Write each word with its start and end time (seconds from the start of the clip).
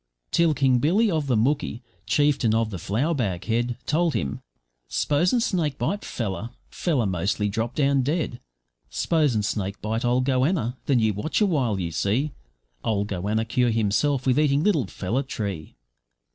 Till 0.31 0.55
King 0.55 0.79
Billy, 0.79 1.11
of 1.11 1.27
the 1.27 1.35
Mooki, 1.37 1.83
chieftain 2.07 2.55
of 2.55 2.71
the 2.71 2.79
flour 2.79 3.13
bag 3.13 3.45
head, 3.45 3.77
Told 3.85 4.15
him, 4.15 4.41
`Spos'n 4.89 5.39
snake 5.39 5.77
bite 5.77 6.01
pfeller, 6.01 6.49
pfeller 6.71 7.07
mostly 7.07 7.47
drop 7.49 7.75
down 7.75 8.01
dead; 8.01 8.39
Spos'n 8.89 9.43
snake 9.43 9.79
bite 9.79 10.03
old 10.03 10.25
goanna, 10.25 10.75
then 10.87 10.97
you 10.97 11.13
watch 11.13 11.39
a 11.39 11.45
while 11.45 11.79
you 11.79 11.91
see, 11.91 12.31
Old 12.83 13.09
goanna 13.09 13.45
cure 13.45 13.69
himself 13.69 14.25
with 14.25 14.39
eating 14.39 14.63
little 14.63 14.87
pfeller 14.87 15.21
tree.' 15.21 15.75